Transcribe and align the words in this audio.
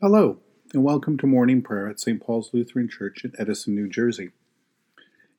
Hello, 0.00 0.40
and 0.74 0.82
welcome 0.82 1.16
to 1.18 1.26
morning 1.26 1.62
prayer 1.62 1.88
at 1.88 2.00
St. 2.00 2.20
Paul's 2.20 2.50
Lutheran 2.52 2.88
Church 2.88 3.24
in 3.24 3.32
Edison, 3.38 3.76
New 3.76 3.88
Jersey. 3.88 4.30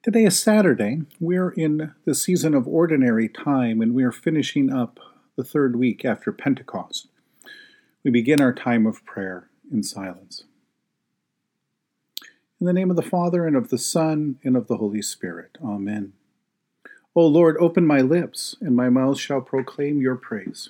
Today 0.01 0.23
is 0.23 0.39
Saturday. 0.39 1.01
We're 1.19 1.49
in 1.49 1.93
the 2.05 2.15
season 2.15 2.55
of 2.55 2.65
ordinary 2.65 3.27
time, 3.27 3.81
and 3.81 3.93
we 3.93 4.05
are 4.05 4.13
finishing 4.13 4.71
up 4.71 4.97
the 5.35 5.43
third 5.43 5.75
week 5.75 6.05
after 6.05 6.31
Pentecost. 6.31 7.09
We 8.01 8.11
begin 8.11 8.39
our 8.39 8.53
time 8.53 8.87
of 8.87 9.05
prayer 9.05 9.49
in 9.69 9.83
silence. 9.83 10.45
In 12.61 12.65
the 12.65 12.73
name 12.73 12.89
of 12.89 12.95
the 12.95 13.01
Father, 13.01 13.45
and 13.45 13.57
of 13.57 13.69
the 13.69 13.77
Son, 13.77 14.39
and 14.41 14.55
of 14.55 14.67
the 14.67 14.77
Holy 14.77 15.01
Spirit. 15.01 15.57
Amen. 15.61 16.13
O 17.13 17.27
Lord, 17.27 17.57
open 17.59 17.85
my 17.85 17.99
lips, 17.99 18.55
and 18.61 18.73
my 18.73 18.87
mouth 18.87 19.19
shall 19.19 19.41
proclaim 19.41 19.99
your 20.01 20.15
praise. 20.15 20.69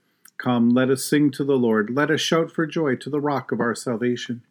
Come, 0.41 0.71
let 0.71 0.89
us 0.89 1.05
sing 1.05 1.29
to 1.31 1.43
the 1.43 1.55
Lord. 1.55 1.91
Let 1.91 2.09
us 2.09 2.19
shout 2.19 2.51
for 2.51 2.65
joy 2.65 2.95
to 2.95 3.11
the 3.11 3.19
rock 3.19 3.51
of 3.51 3.59
our 3.59 3.75
salvation. 3.75 4.41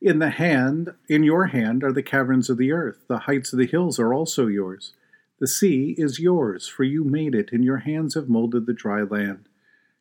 In 0.00 0.20
the 0.20 0.30
hand, 0.30 0.94
in 1.06 1.22
your 1.22 1.48
hand, 1.48 1.84
are 1.84 1.92
the 1.92 2.02
caverns 2.02 2.48
of 2.48 2.56
the 2.56 2.72
earth. 2.72 3.04
The 3.06 3.18
heights 3.18 3.52
of 3.52 3.58
the 3.58 3.66
hills 3.66 3.98
are 3.98 4.14
also 4.14 4.46
yours. 4.46 4.94
The 5.38 5.46
sea 5.46 5.94
is 5.98 6.18
yours, 6.18 6.66
for 6.66 6.84
you 6.84 7.04
made 7.04 7.34
it, 7.34 7.52
and 7.52 7.62
your 7.62 7.76
hands 7.78 8.14
have 8.14 8.30
molded 8.30 8.64
the 8.64 8.72
dry 8.72 9.02
land. 9.02 9.50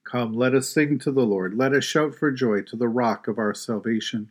Come, 0.05 0.33
let 0.33 0.53
us 0.53 0.69
sing 0.69 0.97
to 0.99 1.11
the 1.11 1.25
Lord. 1.25 1.57
Let 1.57 1.73
us 1.73 1.83
shout 1.83 2.15
for 2.15 2.31
joy 2.31 2.61
to 2.61 2.77
the 2.77 2.87
rock 2.87 3.27
of 3.27 3.37
our 3.37 3.53
salvation. 3.53 4.29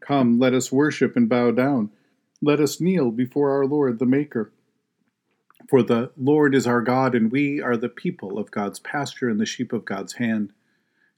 Come, 0.00 0.38
let 0.38 0.54
us 0.54 0.72
worship 0.72 1.16
and 1.16 1.28
bow 1.28 1.50
down. 1.50 1.90
Let 2.40 2.60
us 2.60 2.80
kneel 2.80 3.10
before 3.10 3.50
our 3.50 3.66
Lord, 3.66 3.98
the 3.98 4.06
Maker. 4.06 4.50
For 5.68 5.82
the 5.82 6.12
Lord 6.16 6.54
is 6.54 6.66
our 6.66 6.80
God, 6.80 7.14
and 7.14 7.30
we 7.32 7.60
are 7.60 7.76
the 7.76 7.88
people 7.88 8.38
of 8.38 8.52
God's 8.52 8.78
pasture 8.78 9.28
and 9.28 9.40
the 9.40 9.46
sheep 9.46 9.72
of 9.72 9.84
God's 9.84 10.14
hand. 10.14 10.52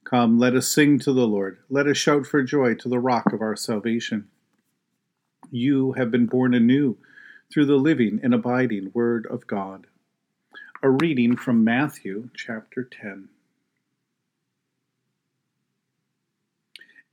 Come, 0.03 0.39
let 0.39 0.55
us 0.55 0.67
sing 0.67 0.97
to 0.99 1.13
the 1.13 1.27
Lord. 1.27 1.59
Let 1.69 1.85
us 1.85 1.97
shout 1.97 2.25
for 2.25 2.41
joy 2.41 2.73
to 2.75 2.89
the 2.89 2.99
rock 2.99 3.31
of 3.31 3.41
our 3.41 3.55
salvation. 3.55 4.27
You 5.51 5.91
have 5.93 6.09
been 6.09 6.25
born 6.25 6.55
anew 6.55 6.97
through 7.51 7.67
the 7.67 7.75
living 7.75 8.19
and 8.23 8.33
abiding 8.33 8.91
Word 8.93 9.27
of 9.27 9.45
God. 9.45 9.85
A 10.81 10.89
reading 10.89 11.35
from 11.35 11.63
Matthew 11.63 12.29
chapter 12.35 12.83
10. 12.83 13.29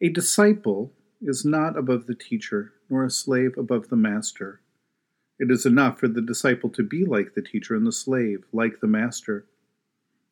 A 0.00 0.08
disciple 0.08 0.92
is 1.20 1.44
not 1.44 1.76
above 1.76 2.06
the 2.06 2.14
teacher, 2.14 2.72
nor 2.88 3.04
a 3.04 3.10
slave 3.10 3.58
above 3.58 3.88
the 3.88 3.96
master. 3.96 4.60
It 5.38 5.50
is 5.50 5.66
enough 5.66 5.98
for 6.00 6.08
the 6.08 6.22
disciple 6.22 6.70
to 6.70 6.82
be 6.82 7.04
like 7.04 7.34
the 7.34 7.42
teacher 7.42 7.74
and 7.74 7.86
the 7.86 7.92
slave 7.92 8.44
like 8.52 8.80
the 8.80 8.86
master. 8.86 9.44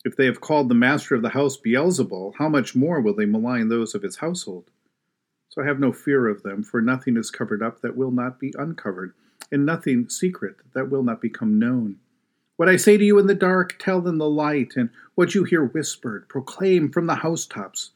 If 0.05 0.17
they 0.17 0.27
have 0.27 0.41
called 0.41 0.69
the 0.69 0.75
master 0.75 1.15
of 1.15 1.23
the 1.23 1.31
house 1.31 1.57
Beelzebul, 1.57 2.35
how 2.39 2.49
much 2.49 2.75
more 2.75 3.01
will 3.01 3.15
they 3.15 3.27
malign 3.27 3.69
those 3.69 3.95
of 3.95 4.03
his 4.03 4.17
household? 4.17 4.71
So 5.49 5.63
I 5.63 5.67
have 5.67 5.79
no 5.79 5.93
fear 5.93 6.27
of 6.29 6.43
them, 6.43 6.63
for 6.63 6.83
nothing 6.83 7.17
is 7.17 7.31
covered 7.31 7.63
up 7.63 7.81
that 7.81 7.97
will 7.97 8.11
not 8.11 8.41
be 8.41 8.53
uncovered, 8.59 9.15
and 9.53 9.65
nothing 9.65 10.09
secret 10.09 10.57
that 10.75 10.91
will 10.91 11.03
not 11.03 11.21
become 11.21 11.59
known. 11.59 11.97
What 12.57 12.69
I 12.69 12.77
say 12.77 12.97
to 12.97 13.05
you 13.05 13.19
in 13.19 13.27
the 13.27 13.35
dark, 13.35 13.79
tell 13.79 14.07
in 14.07 14.19
the 14.19 14.29
light, 14.29 14.73
and 14.77 14.91
what 15.15 15.35
you 15.35 15.45
hear 15.45 15.65
whispered, 15.65 16.29
proclaim 16.29 16.91
from 16.91 17.07
the 17.07 17.17
housetops. 17.17 17.91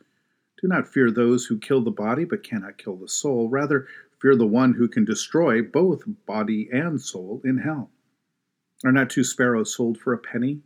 Do 0.61 0.69
not 0.69 0.89
fear 0.89 1.11
those 1.11 1.47
who 1.47 1.59
kill 1.59 1.83
the 1.83 1.91
body, 1.91 2.25
but 2.25 2.43
cannot 2.43 2.79
kill 2.79 2.97
the 2.97 3.09
soul. 3.09 3.49
Rather, 3.49 3.87
Fear 4.21 4.37
the 4.37 4.47
one 4.47 4.75
who 4.75 4.89
can 4.89 5.05
destroy 5.05 5.63
both 5.63 6.03
body 6.27 6.69
and 6.73 7.01
soul 7.01 7.41
in 7.45 7.59
hell. 7.59 7.91
Are 8.85 8.93
not 8.93 9.11
two 9.11 9.25
sparrows 9.25 9.75
sold 9.75 9.99
for 9.99 10.13
a 10.13 10.19
penny? 10.19 10.61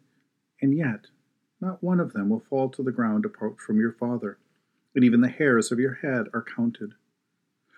And 0.60 0.76
yet, 0.76 1.06
not 1.60 1.82
one 1.82 2.00
of 2.00 2.12
them 2.12 2.28
will 2.28 2.44
fall 2.48 2.68
to 2.70 2.82
the 2.82 2.92
ground 2.92 3.24
apart 3.24 3.60
from 3.60 3.78
your 3.78 3.92
Father, 3.92 4.38
and 4.94 5.04
even 5.04 5.20
the 5.20 5.28
hairs 5.28 5.70
of 5.70 5.78
your 5.78 5.94
head 5.94 6.26
are 6.32 6.42
counted. 6.42 6.94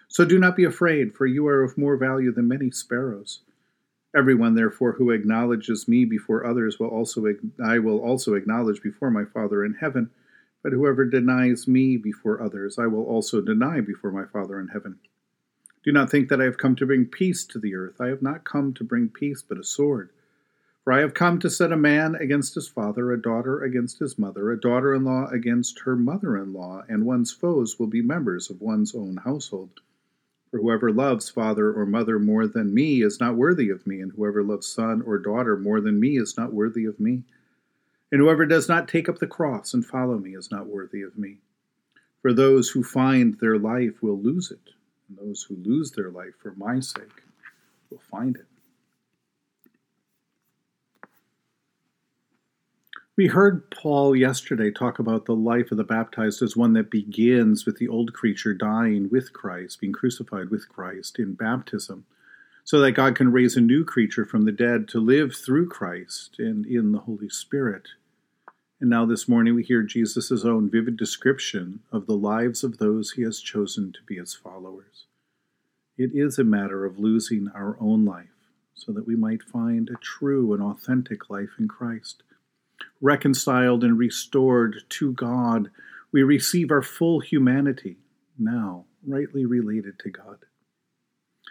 So 0.08 0.24
do 0.24 0.38
not 0.38 0.56
be 0.56 0.64
afraid, 0.64 1.14
for 1.14 1.26
you 1.26 1.46
are 1.48 1.62
of 1.62 1.76
more 1.76 1.96
value 1.96 2.32
than 2.32 2.46
many 2.46 2.70
sparrows. 2.70 3.40
Everyone, 4.16 4.54
therefore, 4.54 4.92
who 4.92 5.10
acknowledges 5.10 5.88
me 5.88 6.04
before 6.04 6.46
others 6.46 6.78
will 6.78 6.88
also 6.88 7.24
I 7.64 7.80
will 7.80 7.98
also 7.98 8.34
acknowledge 8.34 8.80
before 8.80 9.10
my 9.10 9.24
Father 9.24 9.64
in 9.64 9.74
heaven. 9.74 10.10
But 10.62 10.72
whoever 10.72 11.04
denies 11.04 11.66
me 11.66 11.96
before 11.96 12.40
others, 12.40 12.78
I 12.78 12.86
will 12.86 13.04
also 13.04 13.40
deny 13.40 13.80
before 13.80 14.12
my 14.12 14.24
Father 14.24 14.60
in 14.60 14.68
heaven. 14.68 14.98
Do 15.84 15.92
not 15.92 16.10
think 16.10 16.30
that 16.30 16.40
I 16.40 16.44
have 16.44 16.56
come 16.56 16.74
to 16.76 16.86
bring 16.86 17.04
peace 17.04 17.44
to 17.44 17.58
the 17.58 17.74
earth. 17.74 18.00
I 18.00 18.08
have 18.08 18.22
not 18.22 18.44
come 18.44 18.72
to 18.72 18.82
bring 18.82 19.10
peace, 19.10 19.42
but 19.42 19.58
a 19.58 19.64
sword. 19.64 20.08
For 20.82 20.94
I 20.94 21.00
have 21.00 21.12
come 21.12 21.38
to 21.40 21.50
set 21.50 21.72
a 21.72 21.76
man 21.76 22.14
against 22.14 22.54
his 22.54 22.68
father, 22.68 23.12
a 23.12 23.20
daughter 23.20 23.62
against 23.62 23.98
his 23.98 24.18
mother, 24.18 24.50
a 24.50 24.58
daughter 24.58 24.94
in 24.94 25.04
law 25.04 25.28
against 25.28 25.80
her 25.80 25.94
mother 25.94 26.38
in 26.38 26.54
law, 26.54 26.84
and 26.88 27.04
one's 27.04 27.32
foes 27.32 27.78
will 27.78 27.86
be 27.86 28.00
members 28.00 28.48
of 28.48 28.62
one's 28.62 28.94
own 28.94 29.18
household. 29.18 29.80
For 30.50 30.58
whoever 30.58 30.90
loves 30.90 31.28
father 31.28 31.70
or 31.70 31.84
mother 31.84 32.18
more 32.18 32.46
than 32.46 32.72
me 32.72 33.02
is 33.02 33.20
not 33.20 33.36
worthy 33.36 33.68
of 33.68 33.86
me, 33.86 34.00
and 34.00 34.12
whoever 34.12 34.42
loves 34.42 34.66
son 34.66 35.02
or 35.02 35.18
daughter 35.18 35.54
more 35.54 35.82
than 35.82 36.00
me 36.00 36.16
is 36.16 36.38
not 36.38 36.54
worthy 36.54 36.86
of 36.86 36.98
me. 36.98 37.24
And 38.10 38.22
whoever 38.22 38.46
does 38.46 38.70
not 38.70 38.88
take 38.88 39.10
up 39.10 39.18
the 39.18 39.26
cross 39.26 39.74
and 39.74 39.84
follow 39.84 40.16
me 40.16 40.34
is 40.34 40.50
not 40.50 40.66
worthy 40.66 41.02
of 41.02 41.18
me. 41.18 41.40
For 42.22 42.32
those 42.32 42.70
who 42.70 42.82
find 42.82 43.34
their 43.34 43.58
life 43.58 44.02
will 44.02 44.18
lose 44.18 44.50
it 44.50 44.70
and 45.08 45.18
those 45.18 45.42
who 45.42 45.56
lose 45.56 45.92
their 45.92 46.10
life 46.10 46.34
for 46.40 46.54
my 46.56 46.80
sake 46.80 47.22
will 47.90 48.02
find 48.10 48.36
it. 48.36 48.46
We 53.16 53.28
heard 53.28 53.70
Paul 53.70 54.16
yesterday 54.16 54.72
talk 54.72 54.98
about 54.98 55.26
the 55.26 55.36
life 55.36 55.70
of 55.70 55.76
the 55.76 55.84
baptized 55.84 56.42
as 56.42 56.56
one 56.56 56.72
that 56.72 56.90
begins 56.90 57.64
with 57.64 57.78
the 57.78 57.86
old 57.86 58.12
creature 58.12 58.54
dying 58.54 59.08
with 59.08 59.32
Christ, 59.32 59.80
being 59.80 59.92
crucified 59.92 60.50
with 60.50 60.68
Christ 60.68 61.20
in 61.20 61.34
baptism, 61.34 62.06
so 62.64 62.80
that 62.80 62.92
God 62.92 63.14
can 63.14 63.30
raise 63.30 63.56
a 63.56 63.60
new 63.60 63.84
creature 63.84 64.24
from 64.24 64.42
the 64.42 64.52
dead 64.52 64.88
to 64.88 64.98
live 64.98 65.32
through 65.36 65.68
Christ 65.68 66.40
and 66.40 66.66
in 66.66 66.90
the 66.90 67.00
Holy 67.00 67.28
Spirit. 67.28 67.90
And 68.84 68.90
now 68.90 69.06
this 69.06 69.26
morning 69.26 69.54
we 69.54 69.62
hear 69.62 69.82
Jesus' 69.82 70.44
own 70.44 70.68
vivid 70.68 70.98
description 70.98 71.80
of 71.90 72.04
the 72.04 72.18
lives 72.18 72.62
of 72.62 72.76
those 72.76 73.12
he 73.12 73.22
has 73.22 73.40
chosen 73.40 73.92
to 73.92 74.00
be 74.06 74.16
his 74.16 74.34
followers. 74.34 75.06
It 75.96 76.10
is 76.12 76.38
a 76.38 76.44
matter 76.44 76.84
of 76.84 76.98
losing 76.98 77.48
our 77.54 77.78
own 77.80 78.04
life 78.04 78.50
so 78.74 78.92
that 78.92 79.06
we 79.06 79.16
might 79.16 79.42
find 79.42 79.88
a 79.88 79.96
true 80.02 80.52
and 80.52 80.62
authentic 80.62 81.30
life 81.30 81.52
in 81.58 81.66
Christ. 81.66 82.24
Reconciled 83.00 83.82
and 83.84 83.98
restored 83.98 84.82
to 84.90 85.12
God, 85.12 85.70
we 86.12 86.22
receive 86.22 86.70
our 86.70 86.82
full 86.82 87.20
humanity, 87.20 87.96
now 88.38 88.84
rightly 89.06 89.46
related 89.46 89.98
to 90.00 90.10
God. 90.10 90.40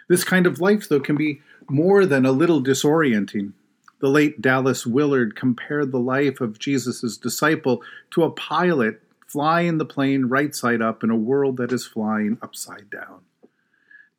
This 0.08 0.22
kind 0.22 0.46
of 0.46 0.60
life, 0.60 0.88
though, 0.88 1.00
can 1.00 1.16
be 1.16 1.42
more 1.68 2.06
than 2.06 2.24
a 2.24 2.30
little 2.30 2.62
disorienting. 2.62 3.54
The 4.00 4.08
late 4.08 4.42
Dallas 4.42 4.86
Willard 4.86 5.36
compared 5.36 5.92
the 5.92 5.98
life 5.98 6.40
of 6.40 6.58
Jesus' 6.58 7.16
disciple 7.16 7.82
to 8.10 8.24
a 8.24 8.30
pilot 8.30 9.00
flying 9.26 9.78
the 9.78 9.84
plane 9.84 10.26
right 10.26 10.54
side 10.54 10.82
up 10.82 11.02
in 11.02 11.10
a 11.10 11.16
world 11.16 11.56
that 11.56 11.72
is 11.72 11.86
flying 11.86 12.38
upside 12.42 12.90
down. 12.90 13.20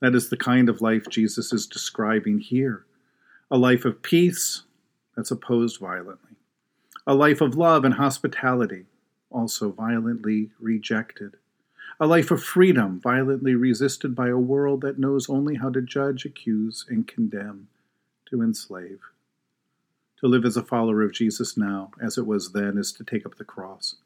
That 0.01 0.15
is 0.15 0.29
the 0.29 0.37
kind 0.37 0.69
of 0.69 0.81
life 0.81 1.07
Jesus 1.09 1.53
is 1.53 1.67
describing 1.67 2.39
here 2.39 2.85
a 3.51 3.57
life 3.57 3.85
of 3.85 4.01
peace 4.01 4.63
that's 5.15 5.31
opposed 5.31 5.79
violently, 5.79 6.35
a 7.05 7.13
life 7.13 7.41
of 7.41 7.55
love 7.55 7.85
and 7.85 7.93
hospitality, 7.93 8.85
also 9.29 9.71
violently 9.71 10.49
rejected, 10.59 11.37
a 11.99 12.07
life 12.07 12.31
of 12.31 12.43
freedom 12.43 12.99
violently 12.99 13.55
resisted 13.55 14.15
by 14.15 14.29
a 14.29 14.37
world 14.37 14.81
that 14.81 14.99
knows 14.99 15.29
only 15.29 15.55
how 15.55 15.69
to 15.69 15.81
judge, 15.81 16.25
accuse, 16.25 16.85
and 16.89 17.07
condemn, 17.07 17.67
to 18.29 18.41
enslave. 18.41 18.99
To 20.21 20.27
live 20.27 20.45
as 20.45 20.55
a 20.55 20.63
follower 20.63 21.01
of 21.01 21.13
Jesus 21.13 21.57
now, 21.57 21.91
as 22.01 22.17
it 22.17 22.25
was 22.25 22.53
then, 22.53 22.77
is 22.77 22.93
to 22.93 23.03
take 23.03 23.25
up 23.25 23.35
the 23.35 23.43
cross. 23.43 23.97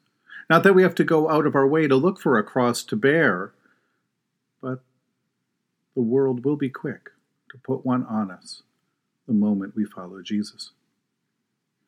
Not 0.48 0.64
that 0.64 0.74
we 0.74 0.82
have 0.82 0.96
to 0.96 1.04
go 1.04 1.30
out 1.30 1.46
of 1.46 1.54
our 1.54 1.66
way 1.66 1.86
to 1.86 1.94
look 1.94 2.20
for 2.20 2.36
a 2.36 2.42
cross 2.42 2.82
to 2.84 2.96
bear, 2.96 3.52
but 4.60 4.82
the 5.94 6.02
world 6.02 6.44
will 6.44 6.56
be 6.56 6.68
quick 6.68 7.10
to 7.52 7.58
put 7.58 7.86
one 7.86 8.04
on 8.06 8.30
us 8.30 8.62
the 9.26 9.32
moment 9.32 9.76
we 9.76 9.84
follow 9.84 10.20
Jesus. 10.22 10.72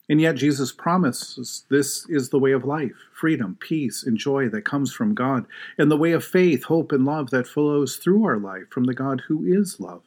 And 0.08 0.20
yet, 0.20 0.36
Jesus 0.36 0.72
promises 0.72 1.64
this 1.70 2.08
is 2.08 2.28
the 2.28 2.38
way 2.38 2.52
of 2.52 2.64
life 2.64 2.92
freedom, 3.12 3.56
peace, 3.60 4.02
and 4.02 4.16
joy 4.16 4.48
that 4.50 4.64
comes 4.64 4.92
from 4.92 5.14
God, 5.14 5.46
and 5.78 5.90
the 5.90 5.96
way 5.96 6.12
of 6.12 6.24
faith, 6.24 6.64
hope, 6.64 6.92
and 6.92 7.04
love 7.04 7.30
that 7.30 7.46
flows 7.46 7.96
through 7.96 8.24
our 8.24 8.38
life 8.38 8.68
from 8.70 8.84
the 8.84 8.94
God 8.94 9.22
who 9.28 9.44
is 9.44 9.80
love. 9.80 10.02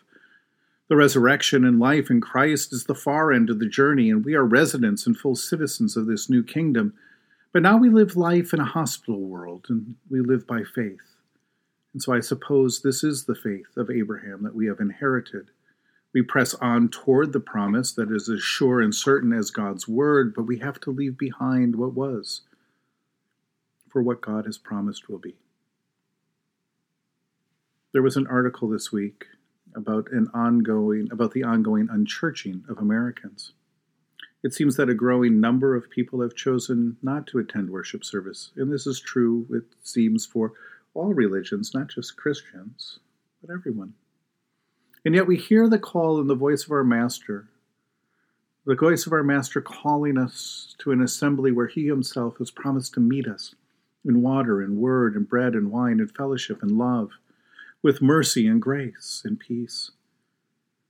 The 0.88 0.96
resurrection 0.96 1.66
and 1.66 1.80
life 1.80 2.12
in 2.12 2.22
Christ 2.22 2.72
is 2.72 2.84
the 2.84 2.94
far 2.94 3.34
end 3.34 3.50
of 3.50 3.58
the 3.58 3.68
journey, 3.68 4.12
and 4.12 4.24
we 4.24 4.36
are 4.36 4.46
residents 4.46 5.08
and 5.08 5.18
full 5.18 5.36
citizens 5.36 5.98
of 5.98 6.06
this 6.06 6.30
new 6.30 6.44
kingdom. 6.44 6.94
But 7.52 7.64
now 7.64 7.78
we 7.78 7.90
live 7.90 8.16
life 8.16 8.54
in 8.54 8.60
a 8.60 8.66
hospital 8.66 9.22
world, 9.22 9.66
and 9.68 9.96
we 10.10 10.22
live 10.22 10.46
by 10.46 10.64
faith. 10.64 11.16
And 11.94 12.04
so 12.04 12.14
I 12.14 12.20
suppose 12.20 12.82
this 12.82 13.04
is 13.04 13.24
the 13.24 13.34
faith 13.34 13.76
of 13.78 13.90
Abraham 13.90 14.44
that 14.44 14.54
we 14.54 14.68
have 14.68 14.80
inherited. 14.80 15.50
We 16.14 16.22
press 16.22 16.54
on 16.56 16.90
toward 16.90 17.34
the 17.34 17.40
promise 17.40 17.92
that 17.94 18.12
is 18.12 18.30
as 18.30 18.42
sure 18.42 18.80
and 18.80 18.94
certain 18.94 19.34
as 19.34 19.50
God's 19.50 19.88
word, 19.88 20.36
but 20.36 20.44
we 20.44 20.60
have 20.60 20.80
to 20.82 20.92
leave 20.92 21.18
behind 21.18 21.76
what 21.76 21.94
was 21.94 22.42
for 23.90 24.04
what 24.04 24.22
God 24.22 24.46
has 24.46 24.58
promised 24.58 25.10
will 25.10 25.18
be. 25.18 25.36
There 27.92 28.04
was 28.04 28.18
an 28.18 28.28
article 28.28 28.68
this 28.68 28.92
week 28.92 29.26
about 29.76 30.12
an 30.12 30.30
ongoing 30.34 31.10
about 31.12 31.32
the 31.32 31.44
ongoing 31.44 31.88
unchurching 31.88 32.68
of 32.70 32.78
Americans. 32.78 33.54
It 34.44 34.54
seems 34.54 34.76
that 34.76 34.90
a 34.90 34.94
growing 34.94 35.40
number 35.40 35.76
of 35.76 35.90
people 35.90 36.22
have 36.22 36.36
chosen 36.36 36.98
not 37.02 37.26
to 37.28 37.40
attend 37.40 37.70
worship 37.70 38.06
service, 38.06 38.52
and 38.56 38.72
this 38.72 38.86
is 38.86 39.00
true, 39.00 39.48
it 39.50 39.64
seems, 39.82 40.26
for 40.26 40.54
all 40.94 41.14
religions, 41.14 41.74
not 41.74 41.88
just 41.88 42.16
Christians, 42.16 43.00
but 43.42 43.52
everyone. 43.52 43.94
And 45.04 45.16
yet 45.16 45.28
we 45.28 45.38
hear 45.38 45.68
the 45.68 45.80
call 45.80 46.20
in 46.20 46.28
the 46.28 46.36
voice 46.36 46.66
of 46.66 46.72
our 46.72 46.84
Master, 46.84 47.48
the 48.66 48.76
voice 48.76 49.06
of 49.06 49.14
our 49.14 49.24
Master 49.24 49.62
calling 49.62 50.18
us 50.18 50.76
to 50.80 50.92
an 50.92 51.02
assembly 51.02 51.52
where 51.52 51.68
He 51.68 51.86
Himself 51.86 52.38
has 52.38 52.52
promised 52.52 52.94
to 52.96 53.00
meet 53.00 53.28
us 53.28 53.56
in 54.04 54.22
water 54.22 54.62
and 54.62 54.78
word 54.78 55.16
and 55.16 55.28
bread 55.28 55.54
and 55.54 55.72
wine 55.72 56.00
and 56.00 56.16
fellowship 56.16 56.62
and 56.62 56.72
love, 56.72 57.12
with 57.86 58.02
mercy 58.02 58.48
and 58.48 58.60
grace 58.60 59.22
and 59.24 59.40
peace. 59.40 59.92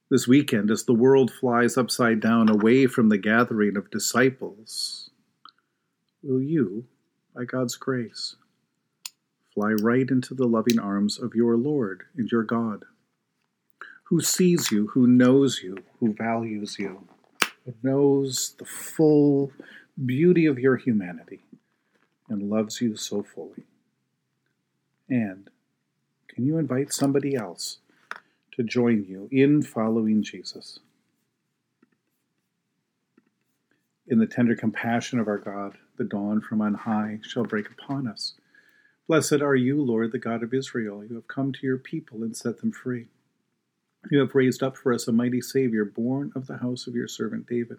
This 0.10 0.30
weekend, 0.30 0.72
as 0.72 0.86
the 0.86 0.94
world 0.94 1.30
flies 1.30 1.76
upside 1.76 2.22
down 2.22 2.48
away 2.50 2.88
from 2.88 3.10
the 3.10 3.18
gathering 3.18 3.76
of 3.76 3.92
disciples, 3.92 5.10
will 6.24 6.42
you, 6.42 6.86
by 7.36 7.44
God's 7.44 7.76
grace, 7.76 8.38
fly 9.54 9.74
right 9.82 10.10
into 10.10 10.34
the 10.34 10.48
loving 10.48 10.80
arms 10.80 11.20
of 11.20 11.36
your 11.36 11.58
Lord 11.58 12.04
and 12.16 12.32
your 12.32 12.44
God? 12.44 12.86
who 14.06 14.22
sees 14.22 14.72
you, 14.72 14.88
who 14.94 15.08
knows 15.08 15.62
you, 15.64 15.76
who 16.00 16.14
values 16.14 16.78
you, 16.78 17.06
who 17.66 17.74
knows 17.84 18.56
the 18.60 18.66
full 18.66 19.52
beauty 20.06 20.46
of 20.46 20.60
your 20.60 20.78
humanity 20.78 21.42
and 22.30 22.50
loves 22.50 22.80
you 22.82 22.96
so 22.96 23.24
fully. 23.24 23.64
And 25.10 25.50
can 26.36 26.46
you 26.46 26.58
invite 26.58 26.92
somebody 26.92 27.34
else 27.34 27.78
to 28.52 28.62
join 28.62 29.06
you 29.08 29.30
in 29.32 29.62
following 29.62 30.22
Jesus? 30.22 30.80
In 34.06 34.20
the 34.20 34.28
tender 34.28 34.54
compassion 34.54 35.18
of 35.18 35.30
our 35.30 35.38
God, 35.38 35.78
the 35.98 36.04
dawn 36.04 36.42
from 36.42 36.60
on 36.60 36.74
high 36.74 37.20
shall 37.24 37.46
break 37.46 37.70
upon 37.70 38.06
us. 38.06 38.34
Blessed 39.08 39.42
are 39.42 39.56
you, 39.56 39.82
Lord, 39.82 40.12
the 40.12 40.20
God 40.20 40.44
of 40.44 40.54
Israel. 40.54 41.06
You 41.06 41.16
have 41.16 41.30
come 41.30 41.54
to 41.54 41.66
your 41.66 41.78
people 41.78 42.22
and 42.22 42.36
set 42.36 42.60
them 42.60 42.74
free. 42.74 43.08
You 44.12 44.20
have 44.20 44.36
raised 44.36 44.62
up 44.62 44.76
for 44.76 44.92
us 44.92 45.08
a 45.08 45.14
mighty 45.14 45.40
Savior, 45.40 45.86
born 45.86 46.34
of 46.36 46.48
the 46.48 46.58
house 46.58 46.86
of 46.86 46.96
your 46.96 47.08
servant 47.08 47.48
David. 47.48 47.78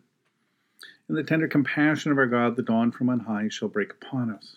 In 1.11 1.15
the 1.15 1.23
tender 1.23 1.47
compassion 1.47 2.11
of 2.11 2.17
our 2.17 2.27
God, 2.27 2.57
the 2.57 2.63
dawn 2.63 2.91
from 2.91 3.11
on 3.11 3.21
high 3.21 3.49
shall 3.51 3.69
break 3.69 3.93
upon 3.93 4.31
us. 4.31 4.57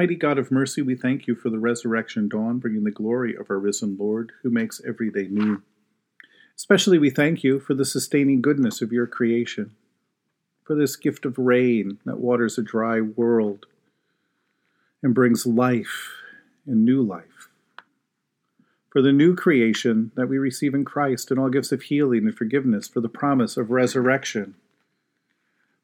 Mighty 0.00 0.16
God 0.16 0.38
of 0.38 0.50
mercy, 0.50 0.80
we 0.80 0.94
thank 0.94 1.26
you 1.26 1.34
for 1.34 1.50
the 1.50 1.58
resurrection 1.58 2.26
dawn, 2.26 2.56
bringing 2.56 2.84
the 2.84 2.90
glory 2.90 3.36
of 3.36 3.50
our 3.50 3.58
risen 3.58 3.98
Lord, 4.00 4.32
who 4.42 4.48
makes 4.48 4.80
every 4.88 5.10
day 5.10 5.28
new. 5.28 5.62
Especially 6.56 6.98
we 6.98 7.10
thank 7.10 7.44
you 7.44 7.60
for 7.60 7.74
the 7.74 7.84
sustaining 7.84 8.40
goodness 8.40 8.80
of 8.80 8.92
your 8.92 9.06
creation, 9.06 9.76
for 10.64 10.74
this 10.74 10.96
gift 10.96 11.26
of 11.26 11.36
rain 11.36 11.98
that 12.06 12.18
waters 12.18 12.56
a 12.56 12.62
dry 12.62 13.02
world 13.02 13.66
and 15.02 15.14
brings 15.14 15.44
life 15.44 16.14
and 16.64 16.82
new 16.82 17.02
life 17.02 17.50
for 18.88 19.02
the 19.02 19.12
new 19.12 19.36
creation 19.36 20.12
that 20.14 20.30
we 20.30 20.38
receive 20.38 20.72
in 20.72 20.86
Christ 20.86 21.30
and 21.30 21.38
all 21.38 21.50
gifts 21.50 21.72
of 21.72 21.82
healing 21.82 22.26
and 22.26 22.34
forgiveness, 22.34 22.88
for 22.88 23.02
the 23.02 23.10
promise 23.10 23.58
of 23.58 23.70
resurrection, 23.70 24.54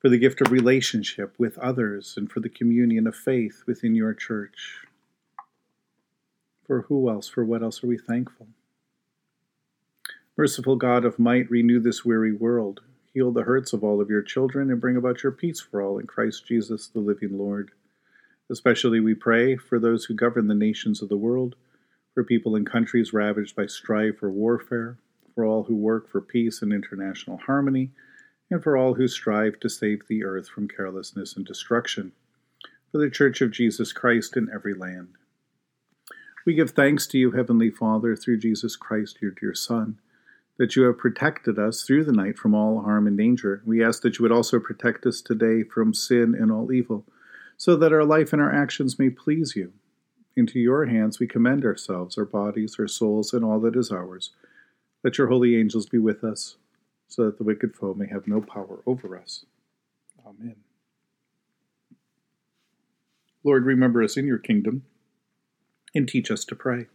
for 0.06 0.11
the 0.11 0.19
gift 0.19 0.41
of 0.41 0.53
relationship 0.53 1.35
with 1.37 1.58
others, 1.58 2.14
and 2.17 2.31
for 2.31 2.38
the 2.38 2.49
communion 2.49 3.08
of 3.08 3.17
faith 3.17 3.64
within 3.67 3.97
your 3.97 4.14
church. 4.14 4.87
For 6.64 6.82
who 6.82 7.11
else, 7.11 7.26
for 7.26 7.44
what 7.44 7.61
else 7.61 7.82
are 7.82 7.88
we 7.88 7.99
thankful? 7.99 8.46
Merciful 10.36 10.77
God 10.77 11.05
of 11.05 11.19
might, 11.19 11.51
renew 11.51 11.81
this 11.81 12.05
weary 12.05 12.32
world. 12.32 12.82
Heal 13.15 13.32
the 13.32 13.43
hurts 13.43 13.72
of 13.72 13.82
all 13.82 14.01
of 14.01 14.08
your 14.08 14.22
children 14.22 14.70
and 14.70 14.81
bring 14.81 14.96
about 14.96 15.25
your 15.25 15.32
peace 15.32 15.60
for 15.60 15.82
all 15.82 15.98
in 15.98 16.06
Christ 16.06 16.46
Jesus, 16.46 16.86
the 16.86 17.01
living 17.01 17.36
Lord. 17.36 17.72
Especially 18.48 19.01
we 19.01 19.15
pray 19.15 19.56
for 19.56 19.81
those 19.81 20.05
who 20.05 20.15
govern 20.15 20.46
the 20.46 20.55
nations 20.55 21.03
of 21.03 21.08
the 21.08 21.17
world 21.17 21.56
for 22.15 22.22
people 22.22 22.55
in 22.55 22.65
countries 22.65 23.13
ravaged 23.13 23.56
by 23.56 23.67
strife 23.67 24.22
or 24.22 24.31
warfare, 24.31 24.98
for 25.34 25.44
all 25.44 25.65
who 25.65 25.75
work 25.75 26.08
for 26.08 26.20
peace 26.20 26.63
and 26.63 26.72
international 26.72 27.39
harmony, 27.39 27.91
and 28.50 28.62
for 28.62 28.76
all 28.76 28.94
who 28.94 29.08
strive 29.08 29.58
to 29.60 29.69
save 29.69 30.06
the 30.08 30.24
earth 30.24 30.48
from 30.48 30.69
carelessness 30.69 31.36
and 31.36 31.44
destruction, 31.44 32.12
for 32.91 32.98
the 32.98 33.10
Church 33.10 33.41
of 33.41 33.50
Jesus 33.50 33.93
Christ 33.93 34.36
in 34.36 34.48
every 34.55 34.74
land. 34.74 35.08
We 36.44 36.55
give 36.55 36.70
thanks 36.70 37.06
to 37.08 37.19
you, 37.19 37.32
Heavenly 37.32 37.70
Father, 37.70 38.15
through 38.15 38.38
Jesus 38.38 38.76
Christ, 38.76 39.19
your 39.20 39.32
dear 39.32 39.55
Son, 39.55 39.98
that 40.58 40.76
you 40.76 40.84
have 40.84 40.96
protected 40.96 41.58
us 41.58 41.82
through 41.82 42.05
the 42.05 42.12
night 42.12 42.38
from 42.38 42.55
all 42.55 42.82
harm 42.82 43.06
and 43.06 43.19
danger. 43.19 43.62
We 43.67 43.84
ask 43.84 44.03
that 44.03 44.19
you 44.19 44.22
would 44.22 44.32
also 44.32 44.60
protect 44.60 45.05
us 45.06 45.20
today 45.20 45.65
from 45.65 45.93
sin 45.93 46.36
and 46.38 46.53
all 46.53 46.72
evil, 46.72 47.05
so 47.56 47.74
that 47.76 47.93
our 47.93 48.05
life 48.05 48.32
and 48.32 48.41
our 48.41 48.55
actions 48.55 48.98
may 48.98 49.10
please 49.10 49.56
you 49.56 49.72
into 50.36 50.60
your 50.60 50.84
hands 50.86 51.19
we 51.19 51.26
commend 51.26 51.65
ourselves, 51.65 52.19
our 52.19 52.24
bodies, 52.24 52.76
our 52.79 52.86
souls, 52.86 53.32
and 53.32 53.44
all 53.44 53.58
that 53.60 53.74
is 53.74 53.91
ours. 53.91 54.32
Let 55.03 55.19
your 55.19 55.29
holy 55.29 55.56
angels 55.56 55.86
be 55.86 55.98
with 55.98 56.22
us, 56.22 56.56
so 57.08 57.25
that 57.25 57.39
the 57.39 57.44
wicked 57.44 57.75
foe 57.75 57.94
may 57.94 58.08
have 58.08 58.27
no 58.27 58.41
power 58.41 58.82
over 58.86 59.19
us. 59.19 59.44
Amen. 60.27 60.56
Lord, 63.44 63.65
remember 63.65 64.03
us 64.03 64.17
in 64.17 64.27
your 64.27 64.39
kingdom, 64.39 64.82
and 65.94 66.08
teach 66.08 66.31
us 66.31 66.44
to 66.46 66.56
pray. 66.56 66.86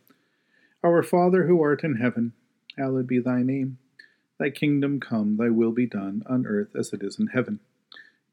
Our 0.83 1.01
Father 1.01 1.47
who 1.47 1.61
art 1.61 1.83
in 1.83 1.95
heaven, 1.95 2.33
hallowed 2.77 3.07
be 3.07 3.19
thy 3.19 3.41
name. 3.41 3.77
Thy 4.37 4.49
kingdom 4.49 4.99
come, 4.99 5.37
thy 5.37 5.49
will 5.49 5.71
be 5.71 5.85
done, 5.85 6.23
on 6.27 6.45
earth 6.45 6.75
as 6.75 6.91
it 6.91 7.03
is 7.03 7.19
in 7.19 7.27
heaven. 7.27 7.59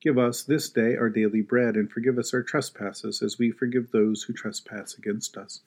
Give 0.01 0.17
us 0.19 0.43
this 0.43 0.71
day 0.71 0.97
our 0.97 1.11
daily 1.11 1.43
bread, 1.43 1.77
and 1.77 1.91
forgive 1.91 2.19
us 2.19 2.33
our 2.33 2.43
trespasses, 2.43 3.23
as 3.23 3.39
we 3.39 3.51
forgive 3.51 3.91
those 3.91 4.23
who 4.23 4.33
trespass 4.33 4.95
against 4.95 5.37
us. 5.37 5.61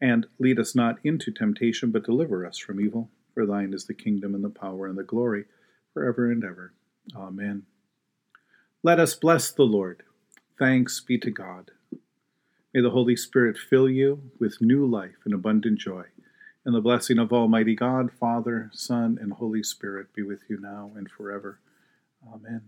And 0.00 0.26
lead 0.38 0.58
us 0.58 0.74
not 0.74 0.98
into 1.04 1.30
temptation, 1.30 1.90
but 1.90 2.04
deliver 2.04 2.44
us 2.44 2.58
from 2.58 2.80
evil. 2.80 3.10
For 3.36 3.44
thine 3.44 3.74
is 3.74 3.84
the 3.84 3.92
kingdom, 3.92 4.34
and 4.34 4.42
the 4.42 4.48
power, 4.48 4.86
and 4.86 4.96
the 4.96 5.02
glory, 5.02 5.44
for 5.92 6.08
ever 6.08 6.32
and 6.32 6.42
ever. 6.42 6.72
Amen. 7.14 7.64
Let 8.82 8.98
us 8.98 9.14
bless 9.14 9.50
the 9.50 9.64
Lord. 9.64 10.04
Thanks 10.58 11.00
be 11.00 11.18
to 11.18 11.30
God. 11.30 11.72
May 12.72 12.80
the 12.80 12.88
Holy 12.88 13.14
Spirit 13.14 13.58
fill 13.58 13.90
you 13.90 14.30
with 14.40 14.62
new 14.62 14.86
life 14.86 15.18
and 15.26 15.34
abundant 15.34 15.78
joy. 15.78 16.04
And 16.64 16.74
the 16.74 16.80
blessing 16.80 17.18
of 17.18 17.30
Almighty 17.30 17.74
God, 17.74 18.10
Father, 18.10 18.70
Son, 18.72 19.18
and 19.20 19.34
Holy 19.34 19.62
Spirit 19.62 20.14
be 20.14 20.22
with 20.22 20.40
you 20.48 20.58
now 20.58 20.92
and 20.96 21.10
forever. 21.10 21.60
Amen. 22.26 22.62